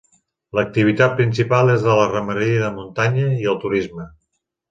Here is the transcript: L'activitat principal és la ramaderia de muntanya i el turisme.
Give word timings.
L'activitat 0.59 1.11
principal 1.19 1.69
és 1.75 1.85
la 1.89 2.09
ramaderia 2.13 2.63
de 2.63 2.71
muntanya 2.79 3.27
i 3.43 3.47
el 3.55 3.61
turisme. 3.67 4.09